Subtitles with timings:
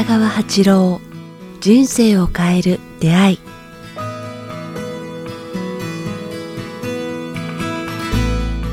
[0.00, 0.98] 北川八郎
[1.60, 3.38] 人生を変える出会い。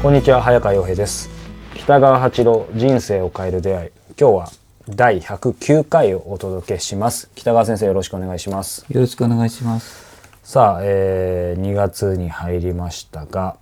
[0.01, 1.29] こんにちは早川洋平です。
[1.75, 3.89] 北川八郎人生を変える出会い。
[4.17, 4.49] 今日は
[4.87, 7.29] 第109回をお届けします。
[7.35, 8.85] 北川先生よろしくお願いします。
[8.87, 10.05] よろしくお願いします。
[10.45, 13.57] さあ、えー、2月に入りましたが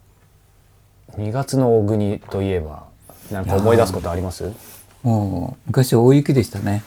[1.17, 2.83] 2月の大国といえば
[3.31, 4.53] 何か思い出すことあります？
[5.01, 6.83] もう昔大雪でしたね。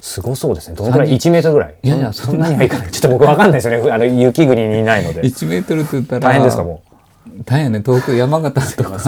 [0.00, 0.76] すごそうですね。
[0.76, 1.74] どのくらい？1メートルぐらい？
[1.82, 2.56] いやいやそんなに。
[2.56, 2.90] はいかない。
[2.90, 3.90] ちょっと僕わかんないですよね。
[3.90, 5.22] あの雪国にいないので。
[5.22, 6.82] 1メートルって言ったら大変ですかも
[7.44, 7.80] 大変ね。
[7.84, 8.98] 東京山形とか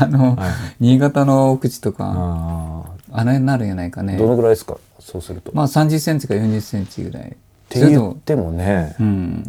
[0.00, 0.36] あの、
[0.80, 4.14] 新潟の奥地とうかああれになるんじゃないかね。
[4.14, 4.26] ーど。
[4.26, 4.76] のぐらいですか？
[5.00, 7.22] そうすると、まあ30センチか40センチぐらい。
[7.28, 7.34] っ
[7.68, 9.42] てそれでも言ってもね、うん。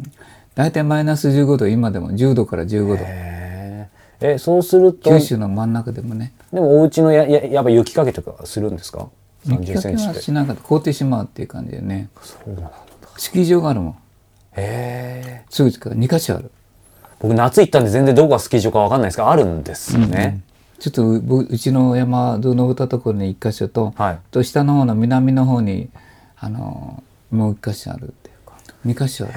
[0.55, 2.97] 大体マイナス15度今でも10度から15度。
[4.21, 6.33] えそうすると九州の真ん中でもね。
[6.51, 9.07] でもお家のやややっぱ雪かけとかするんですか？
[9.45, 10.61] 30雪かけセしなかった。
[10.61, 12.09] 凍ってしまうっていう感じでね。
[12.21, 12.71] そうなんだ。
[13.17, 13.91] スキー場があるもん。
[13.91, 13.95] へ
[14.55, 15.45] え。
[15.49, 16.51] すぐ近く2箇所ある。
[17.19, 20.41] 僕夏行ったんで全然どこがスキー場かわかんないですがあるんですよね、
[20.79, 24.19] ちょっとう僕うちの山の登ったところに1箇所と、はい。
[24.31, 25.89] と下の方の南の方に
[26.37, 28.55] あのもう一箇所あるっていうか。
[28.85, 29.33] 二箇所ある。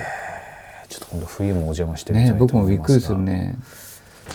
[0.88, 3.56] ちょっと今度冬もお邪魔してみたいねと僕もびっくり思いますがするね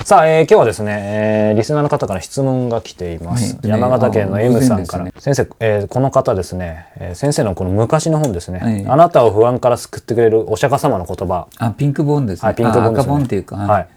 [0.05, 3.67] さあ、えー今日はですね、えーリスナーの方から質問が来ています、はい。
[3.67, 8.85] 山形県のあ M さんから、先生、えーこの方ですね、えー先生のこの昔の本ですね、はい。
[8.87, 11.47] あなたを不安から救ってくれるお釈迦様の言葉。
[11.57, 13.87] あピンクボーンですね、はい、ピンクボンです、ね、あ赤ボーンっていうか、はい。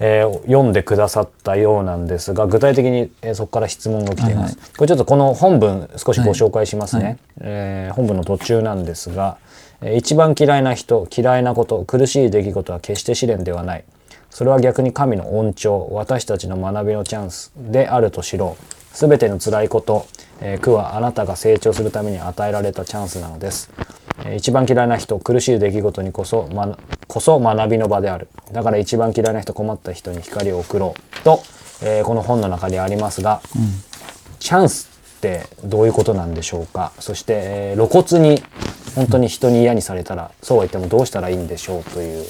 [0.00, 4.76] えー読んでくださったようなんですが具体的に、えーそこから質問が来ています、はい。
[4.76, 7.18] これちょっとこの本文少しご紹介しますね、はい。
[7.40, 9.38] えー本文の途中なんですが、
[9.80, 13.84] えー一番嫌いな人嫌いなこと苦しい出来事は決して試練ではない
[14.30, 18.96] それは逆に神の恩寵私たちの学びのチャンスであると知ろう。
[18.96, 20.06] すべての辛いこと、
[20.40, 23.70] えー苦はあなたが成長するために与えられたチャンスなのです。
[24.24, 26.76] えー一番嫌いな人苦しい出来事にこそ,、ま、
[27.06, 28.28] こそ学びの場である。
[28.52, 31.24] だから一番嫌いな人困った人に光を送ろう。
[31.24, 31.40] と、
[31.82, 33.40] えーこの本の中にありますが、
[34.40, 34.88] チャンス
[35.18, 36.92] ってどういうことなんでしょうか？
[36.98, 38.42] そして、えー露骨に
[38.94, 41.84] 本当に人に嫌にされたらそうは言ってもどうしたらいいんでしょう？
[41.84, 42.24] という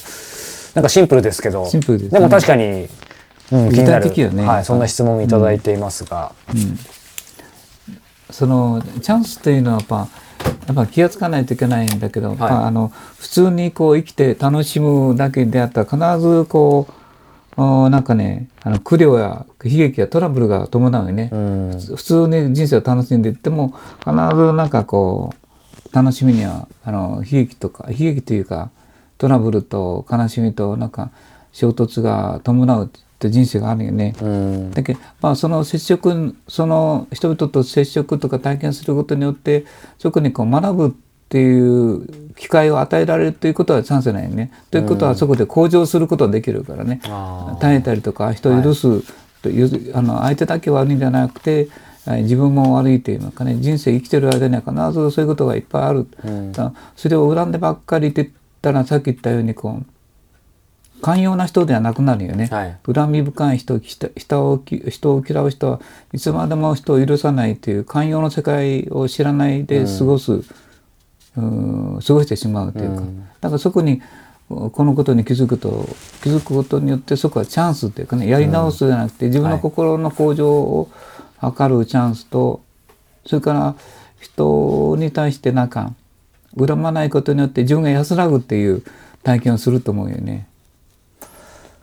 [0.78, 1.66] なんかシンプルですけど。
[1.66, 2.20] シンプルですね。
[2.20, 2.88] も確かに、
[3.50, 6.32] うん、気になる、ねはい、そんな質問をいただいていますが、
[8.30, 10.08] そのチャンスというのはやっぱ
[10.68, 16.86] やっぱ気がつかないといけないんだけど、まああの普通にこう生きて楽しむだけであったら必ずこ
[17.56, 21.80] うおなんかねあの苦慮や悲劇やトラブルが伴うよね、うん。
[21.96, 25.34] 普通に人生を楽しんでいっても必ずなんかこ
[25.92, 28.70] う楽しみにはあの悲劇とか悲劇というか
[29.18, 31.10] トラブルと悲しみとなんか
[31.52, 34.14] 衝突が伴うって人生があるよね。
[34.22, 34.70] うん。
[34.70, 39.64] だけど、まあ、その接触その人々と接触とか体験することによって
[39.98, 40.90] そこにこう学ぶっ
[41.28, 44.52] ていう機会を与えられるということはチャンスないよね。
[44.70, 47.00] ということはそこで向上することができるからね。
[47.04, 47.60] あー。
[47.60, 49.02] 耐えたりとか人を許す
[49.42, 51.68] という、あの相手だけ悪いんじゃなくて
[52.06, 53.56] え自分も悪いというのかね。
[53.56, 56.06] 人生生きてる間には必ずそういうことがいっぱいある、
[56.52, 58.30] だからそれを恨んでばっかりって
[58.62, 59.86] たらさっき言ったようにこう
[61.00, 62.78] 寛容な人ではなくなるよね、はい。
[62.92, 65.80] 恨み深い人人人をき人を嫌う人は
[66.12, 73.02] いつまでも人を許さないという寛容の世界を知らないで過ごす、うん過ごしてしまうというか、
[73.40, 74.02] だからそこに
[74.48, 75.88] このことに気づくと
[76.20, 80.90] 気づくことによってそこはチャンスというかねやり直すじゃなくて自分の心の向上を
[81.40, 82.60] 図るチャンスと、
[83.24, 83.76] それから
[84.18, 85.92] 人に対してなんか
[86.66, 88.82] 恨まないことによって自分が安らぐっていう
[89.22, 90.48] 体験をすると思うよね。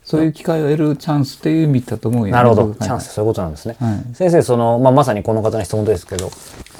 [0.06, 2.32] そういう機会を得るチャンスっていう意味だと思うよね。
[2.32, 2.74] なるほど。
[2.76, 4.14] チャンスそういうことなんですね、はい。
[4.14, 6.30] 先生その、まあ、まさにこの方の質問ですけど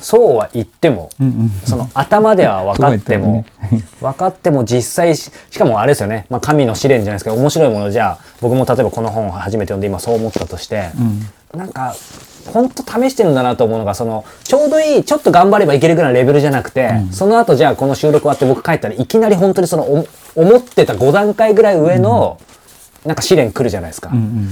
[0.00, 10.90] そうは言っても、うんうんその頭では分かっても、そうは言っ分かっても実際ししかもあれですよね、まあ、神の試練じゃないですけど面白いものじゃあ僕も例えばこの本を初めて読んで今そう思ったとして、
[11.52, 11.96] なんか
[12.52, 22.38] 本当試してるんだなと思うのがそのちょうどいいちょっと頑張ればいけるぐらいのレベルじゃなくて、その後じゃあこの収録終わって僕帰ったらいきなり本当にそのお思ってた5段階ぐらい上の、
[23.04, 24.10] なんか試練来るじゃないですか。
[24.12, 24.50] うん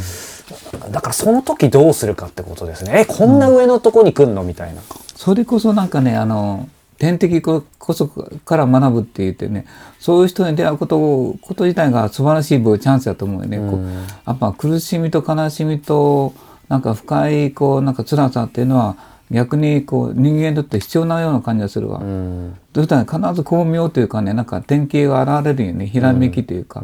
[0.91, 3.01] だからその時どうするかってことですね。
[3.01, 4.43] え、こんな上のとこに来んの？
[4.43, 4.83] みたいな。
[5.17, 6.69] それこそなんかねあの
[6.99, 9.67] 天敵ここそから学ぶって言ってね
[9.99, 13.59] そういう人に出会うことをこと自体が素晴らしいチャンスだと思うよね。
[13.59, 13.85] こう
[14.27, 16.35] やっぱ苦しみと悲しみと
[16.69, 18.97] なんか深いこうなんか辛さっていうのは
[19.31, 21.99] 逆にこう人間にとって必要なような感じがするわ。
[21.99, 22.57] うん。
[22.75, 25.87] そしたら必ず巧妙というかねなんか典型が現れるよね。
[25.87, 26.83] ひらめきというか、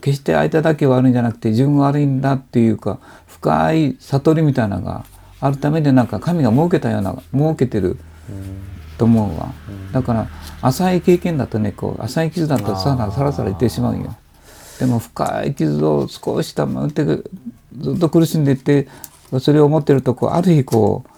[0.00, 5.04] 決して相手だけ悪いんじゃなくて自分が悪いんだっていうか深い悟りみたいなのが
[5.40, 7.98] あるためでなんか神が設けたような設けてる
[8.98, 9.52] と思うわ、
[9.92, 10.28] だから
[10.62, 14.16] 浅い経験だとねこう浅い傷だとさらさらさらいってしまうよ
[14.80, 17.22] でも深い傷を少し溜まってず
[17.94, 18.88] っと苦しんでいって
[19.40, 21.10] それを持ってるとこうある日こう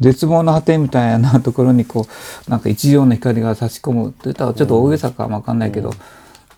[0.00, 2.06] 絶望の果てみたいなところにこ
[2.46, 5.92] うなんか一条の光が差し込むといったらちょっと大げさかもわかんないけど、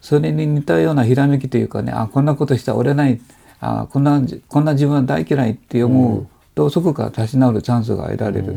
[0.00, 3.20] それに似たようなひらめきというかねあこんなことしたら折れない
[3.60, 8.54] あこんなこんな自分は大嫌いって思うと、そこから立ち直るチャンスが得られる。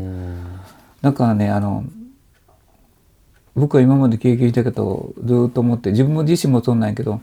[1.00, 1.84] だからねあの
[3.54, 7.20] 僕は今まで経験したけどずっと思って自分自身もそうなんやけど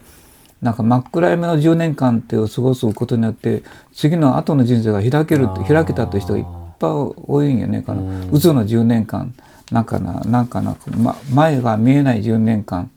[0.61, 3.63] なんか真っ暗闇の10年間ってを過ごすことによって
[3.93, 6.45] 次の後の人生が開ける開けたという人がいっ
[6.79, 9.33] ぱい多いんよねこの鬱の10年間
[9.71, 12.91] なんかななんかな、ま、前が見えない10年間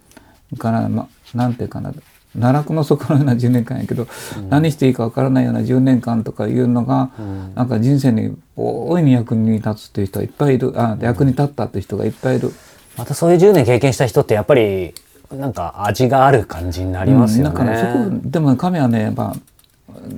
[0.59, 1.93] からまなんていうかな
[2.39, 10.73] 奈落の底のような10年間やけど、うん、何していいかわからないような10年間とかいうのが、うん、なんか人生に大いに役に立つっていう人がいっぱいいる。
[10.77, 12.53] あ役に立ったっていう人がいっぱいいる。
[12.97, 14.95] またそういう10年経験した人ってやっぱり
[15.33, 17.51] なんか味がある感じになりますよね。
[17.51, 19.37] うん、だからそこでも神はね、まあ、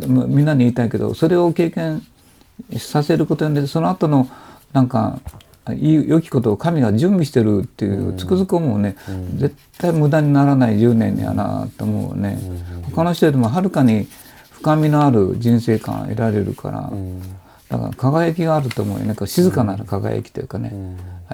[0.07, 2.03] みんなに言いたいけどそれを経験
[2.79, 4.29] させることによってその後の
[4.73, 5.21] なんか
[5.75, 14.07] 良きことを神が準備してるっていうつくづく思うね、うん、絶対無駄にならない10年やなと思うね、うん、他の人よりもはるかに
[14.53, 17.21] 深みのある人生観を得られるから、うん、
[17.69, 19.15] だから輝きがあると思うよね。
[19.27, 20.73] 静かな輝きというかね、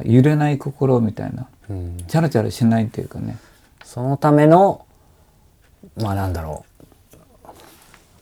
[0.04, 1.46] 揺れない心みたいな、
[2.08, 3.36] チャラチャラしないというかね
[3.92, 4.86] そのための
[5.96, 6.64] まあなんだろ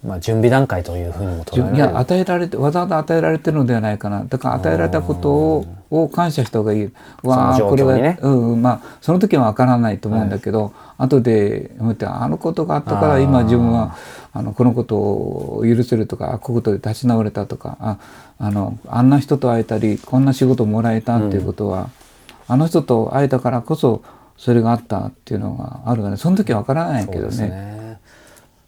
[0.02, 0.06] う。
[0.08, 1.76] まあ、準備段階というふうにも捉えられる。
[1.76, 4.24] いや与えられてわざわざ与えられてるのではないかな。
[4.24, 6.90] だから与えられたことをを感謝した方がいい。
[7.22, 10.72] わあ、これは、うんまあその時はわからないと思うんだけど、はい、
[11.04, 13.94] 後で思ってあのことがあったから今自分は
[14.32, 17.98] あのこのことを許せるとかこういうことで立ち直れたとかあ
[18.38, 21.88] あのあんな人と会えたりこんな仕事もらえたっていうことは、うん、
[22.48, 24.02] あの人と会えたからこそ
[24.40, 27.98] それがあったっていうのがあるがねその時はわからないけどね。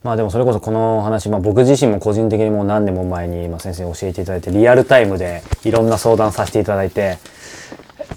[0.04, 7.19] まあでもそれこそこの話、まあ、僕自身も個人的にもう何年も前に、まあ、先生に教えていただいてリアルタイムでいろんな相談させていただいて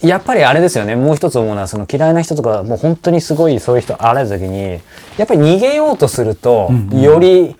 [0.01, 0.97] やっぱりあれですよね。
[0.97, 4.81] もう一つ思うのはその嫌いな人とかもう本当にすごいそういう人あられた時に
[5.17, 7.55] やっぱり逃げようとすると、より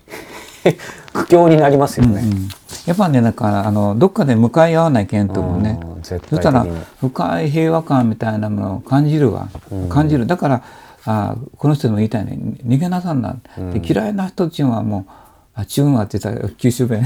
[1.12, 2.20] 苦境になりますよね。
[2.22, 2.48] うんうん、
[2.86, 6.66] やっぱねなんかあのどっかで向かい合わないけんともね、そしたら
[7.00, 9.48] 深い平和感みたいなものを感じるわ、
[9.88, 10.26] 感じる。
[10.26, 10.62] だから
[11.04, 15.10] あこの人も言いたいね逃げなさんな、うん、 で 嫌いな人っていうのはもう
[15.54, 17.04] あチューンはって言ったら九州弁。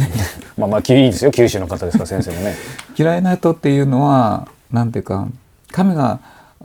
[0.57, 2.55] まあまあいいですよ九州の方ですから先生もね。
[2.99, 5.29] 嫌いな人っていうのはなんていうか
[5.71, 6.21] 神が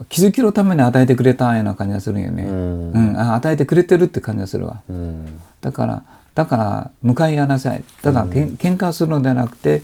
[0.08, 6.02] 気づきのために与えてくれたような感じがするんよね、うん、うん、あ与えてくれてるって感じがするわ、うん、だから
[6.36, 7.82] だから向かい合わなさい。
[8.02, 9.82] ただ、うん、けん喧嘩するのではなくて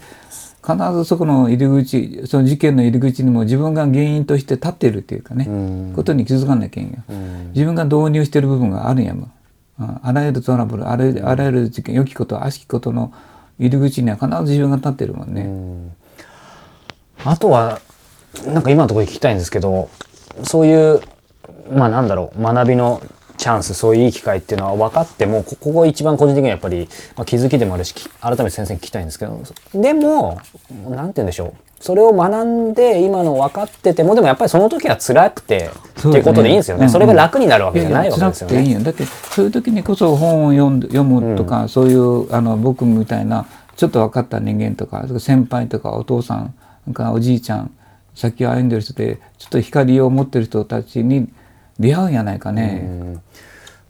[0.65, 9.31] 必ずそこの入り口その事件の入り口にも自分が原因として立っているっていうかね、うん、ことに気づかなきゃいけんよ、うん、自分が導入している部分があるんやもん、
[9.77, 13.13] あらゆるトラブルあらあらゆる事件良きこと悪しきことの
[13.59, 15.91] 入り口には必ず自分が立ってるもんね、うん、
[17.25, 17.81] あとは
[18.47, 19.89] なんか今のところ聞きたいんですけど
[20.43, 21.01] そういう
[21.73, 23.01] まあなんだろう学びの
[23.43, 26.87] チャンスそういういい機会っていうのは分かってもここが一番個人的にはやっぱり、
[27.17, 29.37] まあ、気づきでもあるし改めて先生に聞きたいんですけど
[29.73, 30.39] でも
[30.87, 31.53] 何て言うんでしょう。
[31.81, 35.69] それを学んで今の分かっててもでもやっぱりその時は辛くて
[35.99, 38.63] っていうことでいいんですよね、うんうん、それが楽になるわけじゃないわけですよね。
[38.63, 43.45] いいだってそういう時にこそ本を読ん読むとか、うん、そういうあの僕みたいな
[43.75, 47.71] ちょっと分かった人間とか先輩とかお父さんかおじいちゃん
[48.15, 51.27] 先を歩んでる人でちょっと光を持ってる人たちに
[51.79, 53.19] 出会うんやないかね、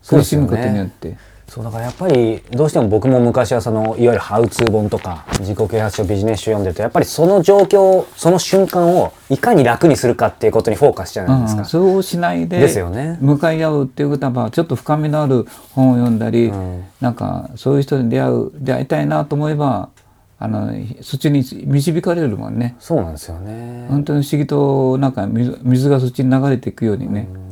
[0.07, 1.17] 苦しむことによって。
[1.53, 19.89] そうだからやっぱりどうしても僕も昔はそのいわゆるハウツー本とか自己啓発書ビジネス書読んでるとやっぱりその状況その瞬間をいかに楽にするかっていうことにフォーカスしちゃうんですか、うん、そうしないでですよ、ね、向かい合うっていうことはちょっと深みのある本を読んだり、うん、なんかそういう人に出会う出会いたいなと思えば
[20.39, 22.75] あのそっちに導かれるもんね。
[22.79, 23.85] そうなんですよね。
[23.89, 27.42] 本当に不思議となんか水水がそっちに流れていくようにね、うん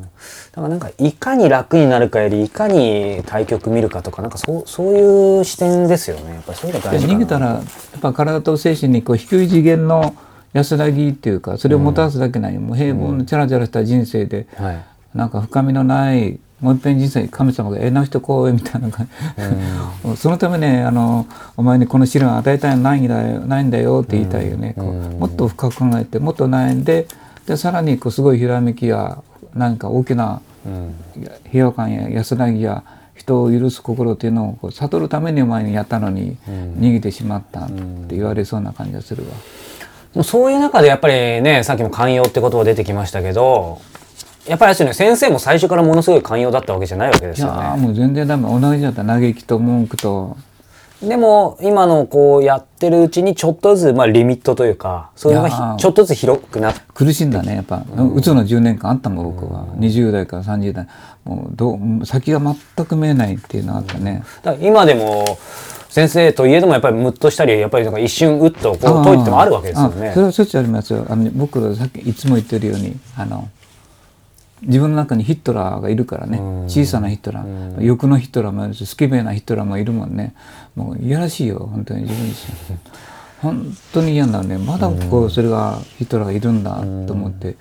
[0.52, 6.34] だからなんかいかに楽になるかよりいかに対局見るかとかなんかそうそういう視点ですよね。
[6.36, 10.16] やっぱりそういうの大事逃げたらやっぱ体と精神にこう低い次元の
[10.54, 14.66] 安らぎっていうかそれをもたらすだけない、うん、もう平凡のチャラチャラした人生で、うん。
[14.66, 27.08] はい、なんか深みのないもう一遍人生神様がええな人こうみたいな感じ、うん、そのためねあのお前にこの試練を与えたいのないんだよないんだよって言いたいよね、こうもっと深く考えてもっと悩んで
[27.48, 29.24] でさらにこうすごいひらめきや
[29.56, 30.42] 何か大きな
[31.52, 32.84] 平和感や安らぎや
[33.16, 39.30] 人を許す心というのを悟るためにお前にやったのに逃げてしまったって言われそうな感じがするわ。
[40.14, 43.80] もうそういう中でやっぱりねさっきも寛容って言葉出てきましたけど
[44.46, 47.60] やっぱりね先生も最初からものすごい寛容だったわけじゃないわけでいすよね。
[47.64, 50.36] やーもう全然ダメ同じだった嘆きと文句と
[51.02, 57.84] でも今のこうやってるうちにちょっとずつまあリミットというかそういうのがちょっとずつ広くなって苦しんだねやっぱ、
[58.16, 60.88] うつの10年間あったもん僕は、20代から30代。
[61.24, 65.38] もうどう先が全く見えないっていうのがあったね、だから今でも
[65.90, 70.10] 先生といえどもやっぱりムッとしたりやっぱりなんか一瞬うっとこう解いてもあるわけですよね。
[70.10, 70.14] あ。
[70.14, 71.06] それはしょっちゅうありますよ。
[71.10, 73.50] あの僕らさっきいつも言ってるようにあの
[74.62, 76.40] 自分の中にヒットラーがいるからね。
[76.68, 77.82] 小さなヒットラー。
[77.84, 80.36] 欲のヒットラーもいるしスケベなヒットラーもいるもんね。
[80.76, 82.78] もういやらしいよ本当に自分自身。
[83.42, 84.58] 本当に嫌なのね。
[84.58, 86.76] まだこうそれがヒットラーがいるんだ
[87.08, 87.56] と思って。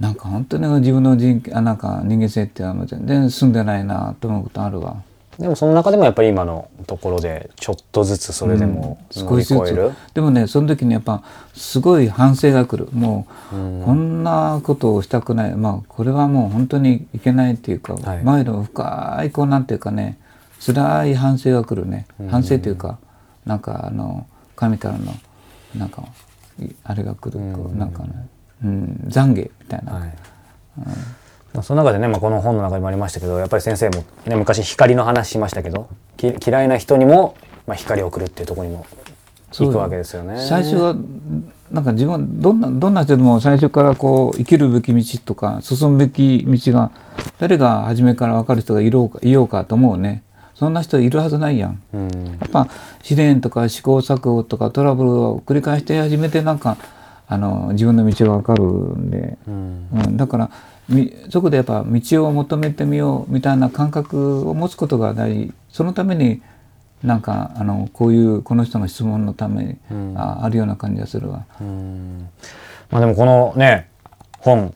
[0.00, 5.02] なんか本当に自分の人あなんか人間性ってはもう全然進んでないなと思うことあるわ。
[5.38, 9.92] でもその中でもやっぱり今のところでちょっとずつそれでも乗り越える。
[10.12, 11.22] でもねその時にやっぱ
[11.54, 12.90] すごい反省が来る。
[12.92, 13.54] もう、
[13.84, 15.54] こんなことをしたくない。
[15.54, 18.24] まあこれはもう本当にいけないっていうか、はい。
[18.24, 20.18] 前の深いこうなんていうかね
[20.60, 22.98] 辛い反省が来るね、反省というか
[23.46, 24.26] なんかあの
[24.56, 25.14] 神からの
[25.76, 26.02] なんか
[26.60, 28.28] いあれが来る、こうなんかね、
[28.64, 30.14] うん、懺悔みたいな、はい
[31.58, 37.36] まあ、その中でね、まあ、この本の中にもありましたけどやっぱり先生も、ね、昔光の話しましたけどき嫌いな人にも、
[37.66, 38.86] まあ、光を送るっていうところにも
[39.50, 40.40] 行くわけですよね。
[40.40, 40.94] 最初は
[41.72, 46.92] なんか自分どんなどんな人でも最初からこう生きるべき道とか進むべき道が
[47.38, 50.22] 誰が初めから分かる人がいろうかいようかと思うね。
[50.54, 51.82] そんな人いるはずないやん。
[51.92, 52.08] うん。
[52.40, 52.68] やっぱ
[53.02, 56.76] 試練とか試行錯誤とかトラブルを繰り返して初めてなんか
[57.26, 59.88] あの自分の道が分かるんで、うん。
[59.92, 60.52] うん、だからみ
[61.30, 66.40] そこでやっぱ道を求めてみようみたいな感覚を持つことが大事そのために
[67.02, 69.76] なんかあのこういうこの人の質問のために、
[70.16, 71.44] ああるような感じがするわ。
[71.60, 72.28] うん
[72.90, 73.88] まあ、でもこのね
[74.40, 74.74] 本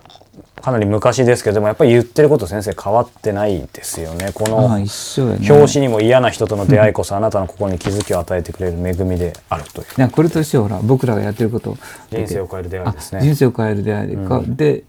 [0.63, 4.31] かなり昔ですけどでもやっぱり言ってること先生変わってないですよね。
[4.33, 4.67] この。
[4.67, 11.77] 表紙にも嫌な人との出会いこそあなたの心に気づきを与えてくれる恵みであるといういやこれとしてはほら僕らがやってること
[12.11, 13.27] 人生を変える出会いですあね。
[13.27, 14.85] 人生を変える出会いで、かで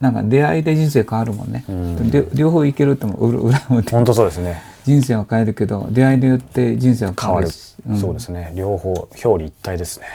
[0.00, 1.64] なんか出会いで人生変わるもんね、
[2.10, 4.60] で両方いけるっても裏裏表本当そうですね。
[4.84, 7.52] 人生は変えるけど出会いによって人生は変変わる、わ
[7.94, 8.52] るそうですね。
[8.54, 10.06] 両方表裏一体ですね。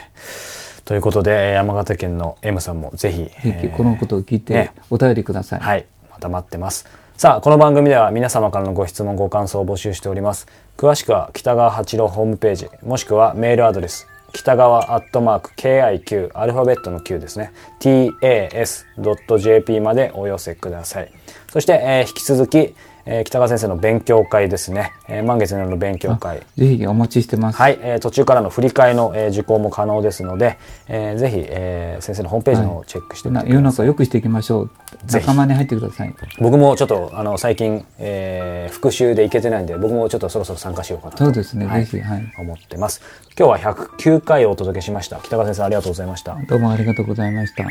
[0.85, 4.71] ということで山形県の M さんもぜひ、ぜひこのことを聞いてね。
[4.89, 5.85] お便りください、はい。
[6.11, 6.85] また待ってます。
[7.17, 10.47] さあこの番組では皆様からのご質問ご感想を募集しております。
[10.77, 17.51] 詳しくは北川八郎ホームページもしくはメールアドレス北川アットマーク KIQ アルファベットの Q ですね。
[17.79, 21.11] Tas.jp までお寄せください。
[21.51, 22.75] そして、えー引き続き、
[23.11, 26.43] えー北川先生の勉強会ですね、えー満月の夜の勉強会。
[26.55, 33.55] ぜひお待ちしてます、はい、えー途中からの振り替えの、えー受講も可能ですので、えーぜひ、えー先生のホームページの方をチェックしてみなてください。
[33.55, 34.69] 世の中を良くしていきましょう。
[35.05, 35.25] ぜひ。
[35.27, 36.13] 仲間に入ってください。
[36.39, 41.25] 僕もちょっとあの最近、えー復習で行けてないんで僕もちょっとそろそろ参加しようかなと。
[41.25, 41.85] そうですね、はい。
[41.85, 42.33] ぜひはい。
[42.37, 43.01] 思ってます。
[43.37, 45.19] 今日は109回をお届けしました。
[45.19, 46.37] 北川先生ありがとうございました。
[46.47, 47.63] どうもありがとうございました